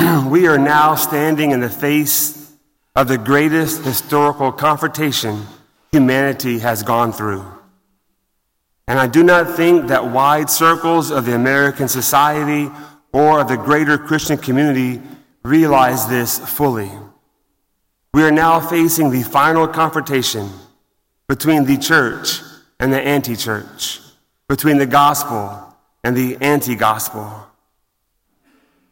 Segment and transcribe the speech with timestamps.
[0.26, 2.52] we are now standing in the face
[2.96, 5.44] of the greatest historical confrontation
[5.92, 7.44] humanity has gone through.
[8.88, 12.70] And I do not think that wide circles of the American society
[13.12, 15.02] or of the greater Christian community
[15.42, 16.90] realize this fully.
[18.14, 20.50] We are now facing the final confrontation
[21.28, 22.40] between the church
[22.78, 24.00] and the anti church,
[24.48, 27.49] between the gospel and the anti gospel.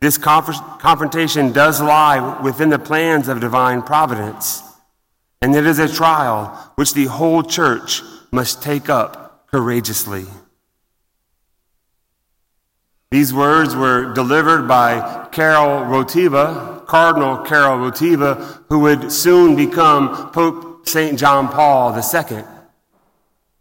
[0.00, 4.62] This confrontation does lie within the plans of divine providence,
[5.42, 10.26] and it is a trial which the whole church must take up courageously.
[13.10, 20.87] These words were delivered by Karol Wojtyla, Cardinal Karol Wojtyla, who would soon become Pope
[20.87, 21.18] St.
[21.18, 22.45] John Paul II.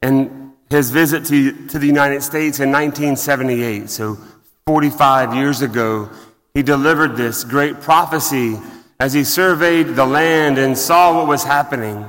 [0.02, 4.18] And his visit to, to the United States in 1978, so
[4.66, 6.10] 45 years ago,
[6.58, 8.58] he delivered this great prophecy
[9.00, 12.04] as he surveyed the land and saw what was happening.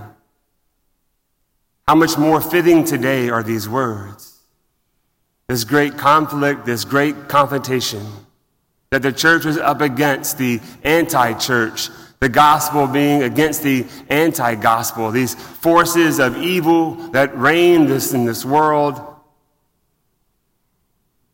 [1.87, 4.39] How much more fitting today are these words?
[5.49, 8.07] This great conflict, this great confrontation
[8.89, 14.55] that the church was up against the anti church, the gospel being against the anti
[14.55, 18.99] gospel, these forces of evil that reign in this world,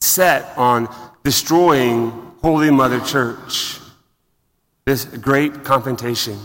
[0.00, 3.80] set on destroying Holy Mother Church,
[4.84, 6.38] this great confrontation.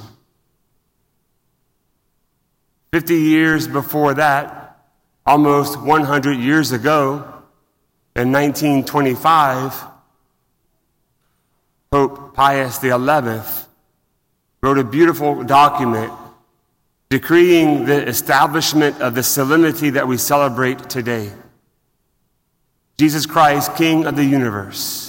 [2.93, 4.79] 50 years before that,
[5.25, 7.15] almost 100 years ago,
[8.15, 9.83] in 1925,
[11.91, 12.89] Pope Pius XI
[14.63, 16.13] wrote a beautiful document
[17.09, 21.29] decreeing the establishment of the solemnity that we celebrate today.
[22.97, 25.08] Jesus Christ, King of the universe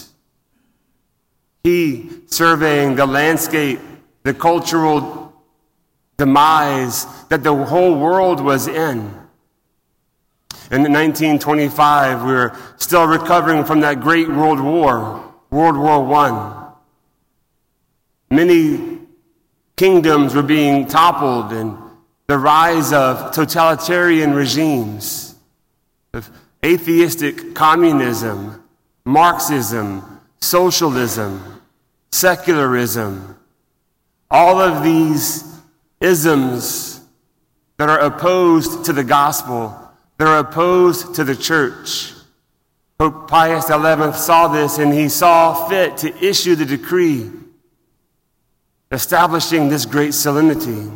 [1.62, 3.80] he surveying the landscape,
[4.22, 5.32] the cultural
[6.16, 8.98] demise that the whole world was in.
[10.70, 16.72] In 1925, we were still recovering from that great world war, World War I.
[18.30, 18.98] Many
[19.76, 21.76] kingdoms were being toppled, and
[22.28, 25.34] the rise of totalitarian regimes,
[26.12, 26.30] of
[26.64, 28.62] atheistic communism,
[29.04, 30.09] Marxism,
[30.40, 31.60] socialism,
[32.12, 33.36] secularism,
[34.30, 35.44] all of these
[36.00, 37.00] isms
[37.76, 39.76] that are opposed to the gospel,
[40.18, 42.12] that are opposed to the church.
[42.98, 47.30] Pope Pius XI saw this and he saw fit to issue the decree
[48.92, 50.90] establishing this great solemnity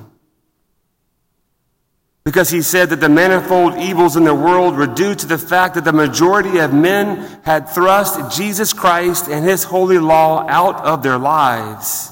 [2.25, 5.75] because he said that the manifold evils in the world were due to the fact
[5.75, 11.03] that the majority of men had thrust Jesus Christ and his holy law out of
[11.03, 12.11] their lives.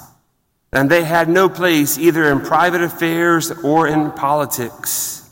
[0.71, 5.31] And they had no place either in private affairs or in politics.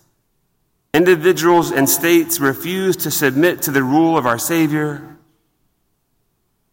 [0.94, 5.16] Individuals and states refused to submit to the rule of our Savior.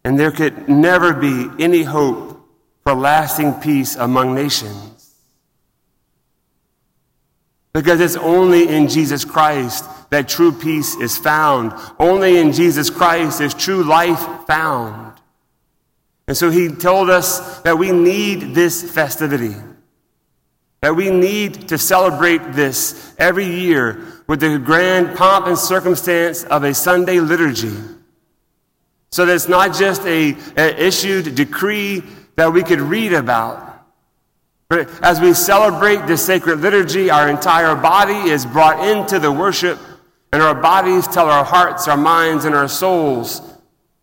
[0.04, 2.42] And there could never be any hope
[2.84, 4.97] for lasting peace among nations.
[7.78, 11.74] Because it's only in Jesus Christ that true peace is found.
[12.00, 15.14] Only in Jesus Christ is true life found.
[16.28, 19.56] And so he told us that we need this festivity,
[20.82, 26.64] that we need to celebrate this every year with the grand pomp and circumstance of
[26.64, 27.78] a Sunday liturgy.
[29.12, 32.02] So that it's not just a, a issued decree
[32.38, 33.67] that we could read about,
[34.70, 39.80] as we celebrate this sacred liturgy, our entire body is brought into the worship,
[40.34, 43.42] and our bodies tell our hearts, our minds, and our souls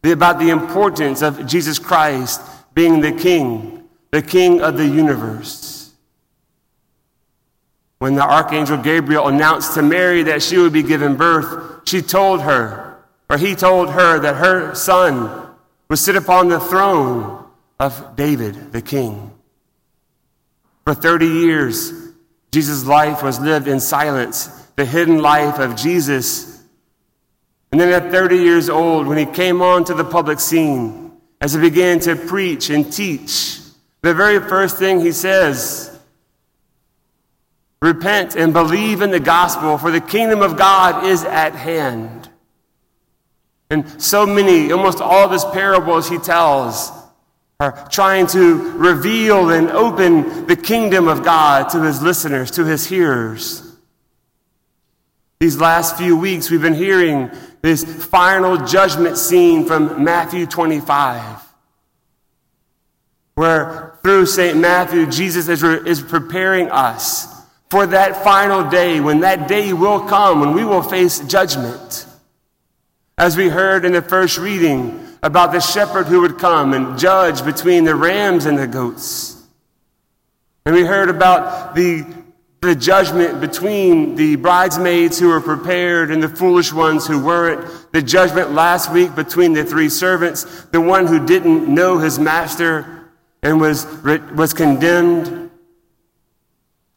[0.02, 2.40] about the importance of Jesus Christ
[2.74, 5.92] being the King, the King of the universe.
[7.98, 12.42] When the Archangel Gabriel announced to Mary that she would be given birth, she told
[12.42, 15.48] her, or he told her, that her son
[15.88, 17.46] would sit upon the throne
[17.80, 19.33] of David, the King.
[20.84, 21.92] For 30 years,
[22.52, 24.46] Jesus' life was lived in silence,
[24.76, 26.62] the hidden life of Jesus.
[27.72, 31.60] And then at 30 years old, when he came onto the public scene, as he
[31.60, 33.60] began to preach and teach,
[34.02, 35.90] the very first thing he says,
[37.80, 42.30] Repent and believe in the gospel, for the kingdom of God is at hand.
[43.68, 46.90] And so many, almost all of his parables he tells,
[47.72, 53.62] trying to reveal and open the kingdom of God to his listeners, to his hearers.
[55.40, 57.30] These last few weeks, we've been hearing
[57.62, 61.40] this final judgment scene from Matthew 25.
[63.34, 64.56] where through St.
[64.56, 67.34] Matthew, Jesus is, is preparing us
[67.70, 72.06] for that final day, when that day will come, when we will face judgment.
[73.18, 77.42] As we heard in the first reading about the shepherd who would come and judge
[77.46, 79.42] between the rams and the goats.
[80.66, 82.06] And we heard about the,
[82.60, 87.66] the judgment between the bridesmaids who were prepared and the foolish ones who weren't.
[87.92, 93.08] The judgment last week between the three servants, the one who didn't know his master
[93.42, 95.50] and was, was condemned.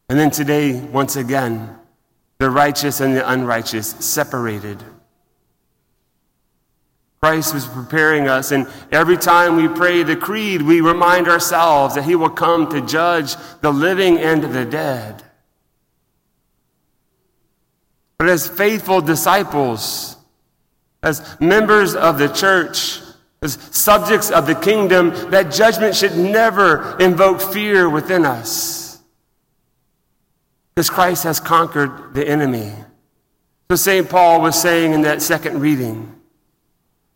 [0.09, 1.77] And then today, once again,
[2.39, 4.83] the righteous and the unrighteous separated.
[7.21, 12.03] Christ was preparing us, and every time we pray the creed, we remind ourselves that
[12.03, 15.23] He will come to judge the living and the dead.
[18.19, 20.15] But as faithful disciples,
[21.01, 22.99] as members of the church,
[23.41, 28.99] as subjects of the kingdom, that judgment should never invoke fear within us.
[30.75, 32.73] Because Christ has conquered the enemy.
[33.69, 34.09] So St.
[34.09, 36.16] Paul was saying in that second reading,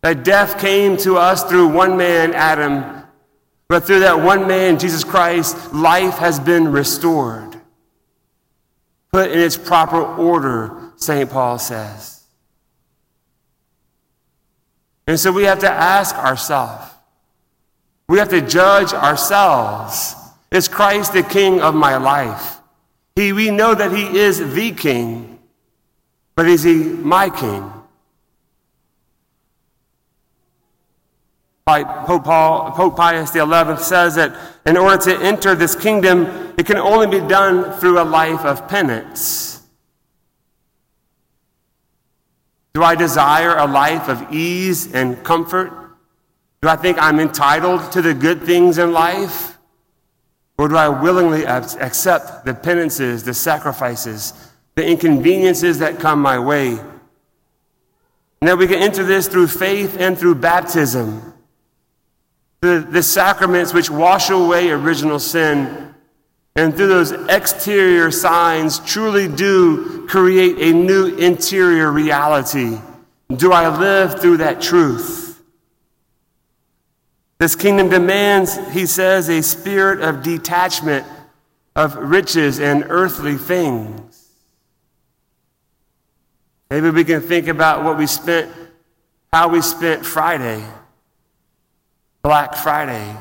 [0.02, 3.04] that death came to us through one man, Adam,
[3.68, 7.56] but through that one man, Jesus Christ, life has been restored.
[9.12, 11.30] Put in its proper order, St.
[11.30, 12.24] Paul says.
[15.08, 16.92] And so we have to ask ourselves,
[18.08, 20.16] we have to judge ourselves.
[20.52, 22.58] Is Christ the King of my life?
[23.16, 25.40] He, we know that He is the King,
[26.36, 27.72] but is He my King?
[31.66, 34.36] Pope, Paul, Pope Pius XI says that
[34.66, 38.68] in order to enter this kingdom, it can only be done through a life of
[38.68, 39.62] penance.
[42.74, 45.72] Do I desire a life of ease and comfort?
[46.62, 49.58] Do I think I'm entitled to the good things in life?
[50.58, 56.80] Or do I willingly accept the penances, the sacrifices, the inconveniences that come my way?
[58.42, 61.31] And that we can enter this through faith and through baptism
[62.62, 65.94] the, the sacraments which wash away original sin,
[66.56, 72.78] and through those exterior signs truly do create a new interior reality.
[73.36, 75.42] Do I live through that truth?
[77.40, 81.08] This kingdom demands, he says, a spirit of detachment
[81.76, 84.30] of riches and earthly things.
[86.70, 88.52] Maybe we can think about what we spent,
[89.34, 90.64] how we spent Friday.
[92.22, 93.16] Black Friday.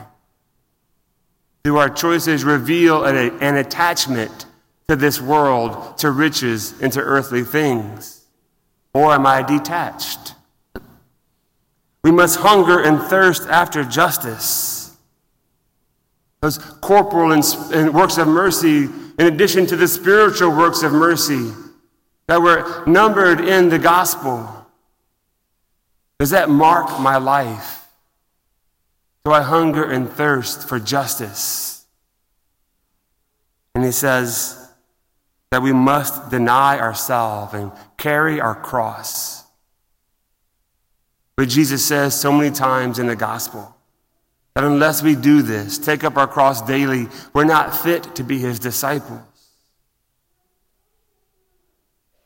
[1.63, 4.47] Do our choices reveal an, attachment
[4.89, 8.25] to this world, to riches, and to earthly things?
[8.93, 10.35] Or am I detached?
[12.03, 14.97] We must hunger and thirst after justice.
[16.41, 18.85] Those corporal and, works of mercy,
[19.19, 21.53] in addition to the spiritual works of mercy
[22.27, 24.49] that were numbered in the gospel.
[26.19, 27.80] Does that mark my life?
[29.31, 31.87] Do I hunger and thirst for justice?
[33.77, 34.69] And he says
[35.53, 39.45] that we must deny ourselves and carry our cross.
[41.37, 43.73] But Jesus says so many times in the gospel
[44.57, 48.41] that unless we do this, take up our cross daily, we're not fit to be
[48.41, 49.21] his disciples.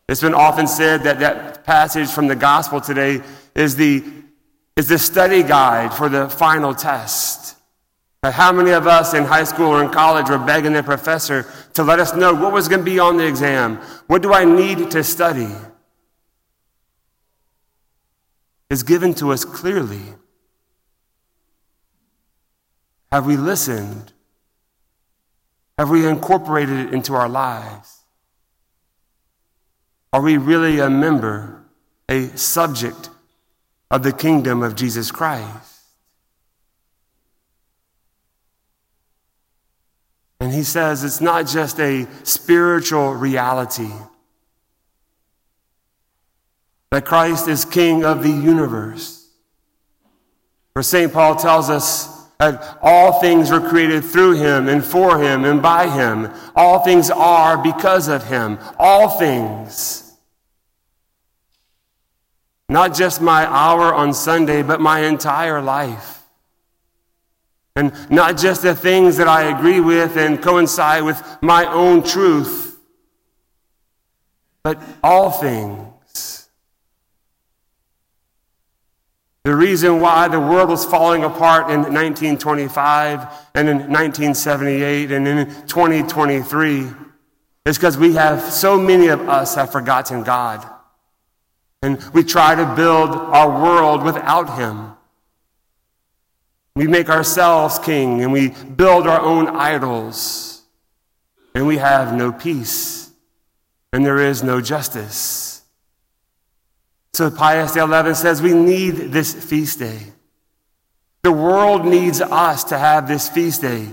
[0.09, 3.21] It's been often said that that passage from the gospel today
[3.55, 4.03] is the
[4.77, 7.57] is the study guide for the final test.
[8.23, 11.83] How many of us in high school or in college were begging the professor to
[11.85, 13.77] let us know what was going to be on the exam?
[14.07, 15.53] What do I need to study?
[18.71, 20.01] Is given to us clearly.
[23.13, 24.13] Have we listened?
[25.79, 28.05] Have we incorporated it into our lives?
[30.13, 31.63] Are we really a member,
[32.09, 33.11] a subject
[33.95, 35.83] of the kingdom of Jesus Christ.
[40.41, 43.93] And he says it's not just a spiritual reality,
[46.91, 49.31] that Christ is king of the universe.
[50.73, 51.13] For St.
[51.13, 55.89] Paul tells us that all things were created through him and for him and by
[55.89, 56.33] him.
[56.57, 58.59] All things are because of him.
[58.77, 60.04] All things.
[62.69, 66.23] Not just my hour on Sunday, but my entire life.
[67.77, 72.79] And not just the things that I agree with and coincide with my own truth,
[74.63, 76.49] but all things.
[79.43, 85.47] The reason why the world was falling apart in 1925 and in 1978 and in
[85.67, 86.87] 2023
[87.67, 90.67] is because we have, so many of us have forgotten God.
[91.85, 94.95] And we try to build our world without Him.
[96.75, 100.63] We make ourselves king and we build our own idols.
[101.55, 103.13] And we have no peace.
[103.93, 105.63] And there is no justice.
[107.13, 110.01] So Pius XI says we need this feast day.
[111.23, 113.89] The world needs us to have this feast day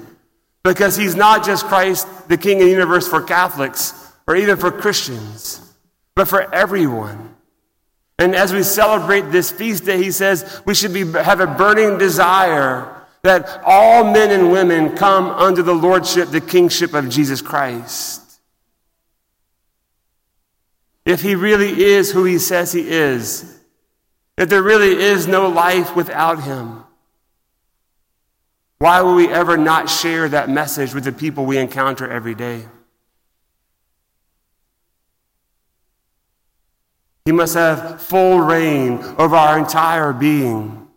[0.63, 3.93] because he's not just Christ, the King of the universe for Catholics
[4.27, 5.73] or even for Christians,
[6.15, 7.30] but for everyone.
[8.21, 11.97] And as we celebrate this feast day, he says we should be, have a burning
[11.97, 18.21] desire that all men and women come under the lordship, the kingship of Jesus Christ.
[21.03, 23.59] If he really is who he says he is,
[24.37, 26.83] if there really is no life without him,
[28.77, 32.65] why will we ever not share that message with the people we encounter every day?
[37.25, 40.87] He must have full reign over our entire being.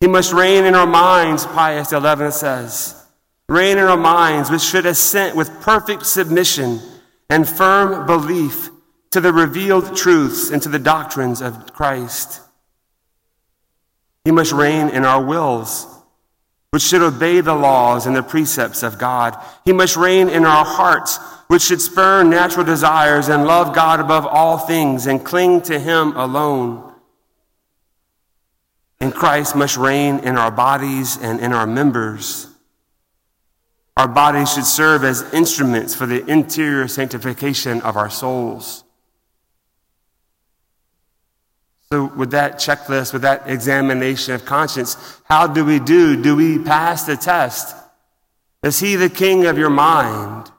[0.00, 3.02] He must reign in our minds, Pius 11 says.
[3.48, 6.80] Reign in our minds, which should assent with perfect submission
[7.30, 8.70] and firm belief
[9.10, 12.40] to the revealed truths and to the doctrines of Christ.
[14.24, 15.86] He must reign in our wills,
[16.76, 19.34] which should obey the laws and the precepts of God.
[19.64, 21.16] He must reign in our hearts,
[21.46, 26.14] which should spurn natural desires and love God above all things and cling to Him
[26.14, 26.92] alone.
[29.00, 32.46] And Christ must reign in our bodies and in our members.
[33.96, 38.84] Our bodies should serve as instruments for the interior sanctification of our souls.
[41.96, 46.22] So, with that checklist, with that examination of conscience, how do we do?
[46.22, 47.74] Do we pass the test?
[48.62, 50.50] Is he the king of your mind?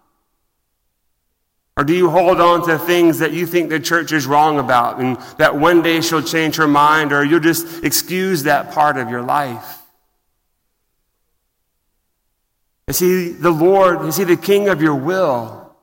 [1.77, 4.99] Or do you hold on to things that you think the church is wrong about
[4.99, 9.11] and that one day she'll change her mind or you'll just excuse that part of
[9.11, 9.83] your life?
[12.87, 14.07] Is he the Lord?
[14.07, 15.75] Is he the king of your will?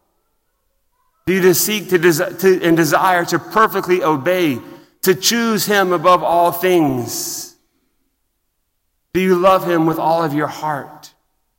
[1.27, 4.59] Do you seek to, to and desire to perfectly obey
[5.05, 7.55] to choose Him above all things?
[9.13, 11.13] Do you love Him with all of your heart?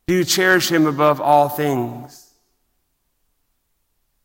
[0.07, 2.33] Do you cherish Him above all things?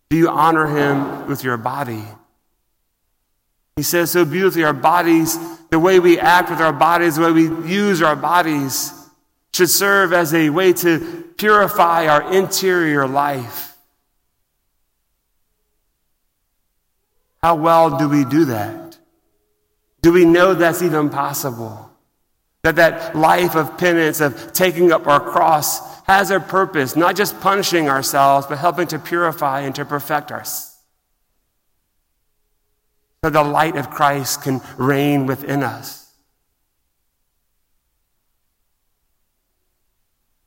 [0.08, 2.02] Do you honor Him with your body?
[3.76, 7.32] He says so beautifully our bodies, the way we act with our bodies, the way
[7.32, 8.92] we use our bodies,
[9.52, 13.76] should serve as a way to purify our interior life.
[17.42, 18.98] How well do we do that?
[20.02, 21.90] Do we know that's even possible?
[22.62, 27.40] That that life of penance, of taking up our cross, has a purpose, not just
[27.40, 30.78] punishing ourselves, but helping to purify and to perfect us.
[33.22, 36.00] So the light of Christ can reign within us.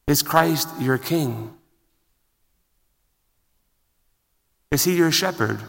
[0.08, 1.54] Is Christ your king?
[4.72, 5.60] Is he your shepherd?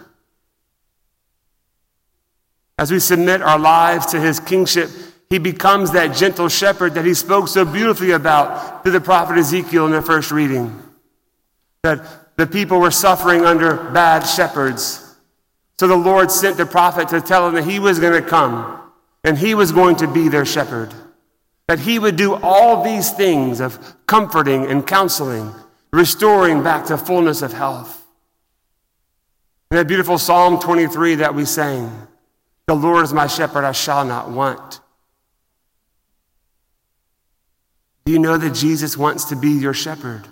[2.78, 4.90] As we submit our lives to his kingship,
[5.30, 9.86] he becomes that gentle shepherd that he spoke so beautifully about to the prophet Ezekiel
[9.86, 10.82] in the first reading.
[11.82, 15.16] That the people were suffering under bad shepherds.
[15.78, 18.80] So the Lord sent the prophet to tell them that he was going to come
[19.22, 20.92] and he was going to be their shepherd.
[21.68, 25.52] That he would do all these things of comforting and counseling,
[25.92, 28.04] restoring back to fullness of health.
[29.70, 32.06] And that beautiful Psalm 23 that we sang.
[32.66, 34.80] The Lord is my shepherd, I shall not want.
[38.04, 40.26] Do you know that Jesus wants to be your shepherd?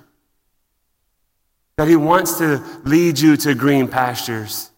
[1.76, 4.70] That he wants to lead you to green pastures.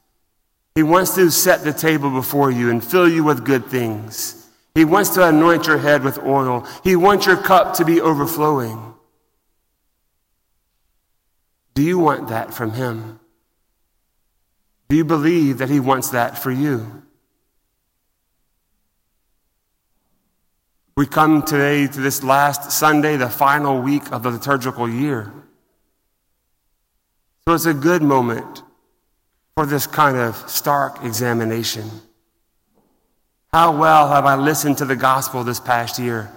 [0.75, 4.49] He wants to set the table before you and fill you with good things.
[4.75, 6.67] He wants to anoint your head with oil.
[6.83, 8.95] He wants your cup to be overflowing.
[11.75, 13.21] Do you want that from him?
[14.89, 17.04] Do you believe that he wants that for you?
[20.97, 25.33] We come today to this last Sunday, the final week of the liturgical year.
[27.47, 28.63] So it's a good moment
[29.57, 31.91] for this kind of stark examination.
[33.53, 36.31] How well have I listened to the gospel this past year?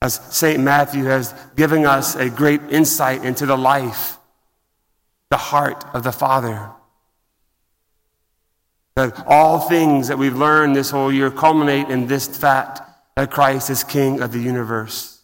[0.00, 0.58] As St.
[0.58, 4.16] Matthew has given us a great insight into the life,
[5.30, 6.70] the heart of the Father.
[8.96, 12.80] That all things that we've learned this whole year culminate in this fact
[13.14, 15.20] that Christ is King of the universe.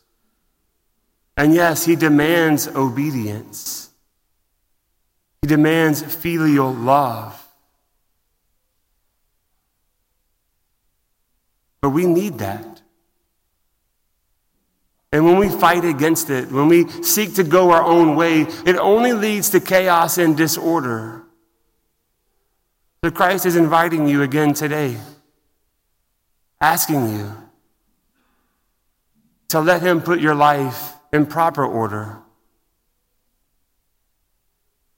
[1.36, 3.90] And yes, he demands obedience.
[5.40, 7.44] He demands filial love.
[11.80, 12.82] But we need that.
[15.10, 18.76] And when we fight against it, when we seek to go our own way, it
[18.76, 21.22] only leads to chaos and disorder.
[23.02, 24.98] So Christ is inviting you again today,
[26.60, 27.47] asking you
[29.48, 32.18] to let Him put your life in proper order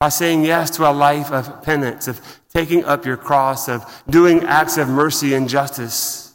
[0.01, 2.21] by saying yes to a life of penance, of
[2.53, 6.35] taking up your cross, of doing acts of mercy and justice,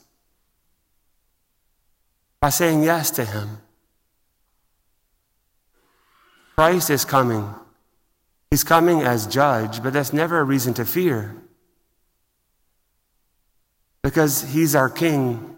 [2.40, 3.58] by saying yes to Him.
[6.56, 7.54] Christ is coming.
[8.52, 11.36] He's coming as judge, but that's never a reason to fear.
[14.04, 15.55] Because He's our King,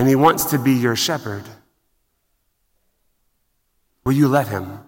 [0.00, 1.42] and He wants to be your shepherd.
[4.02, 4.78] Will you let Him?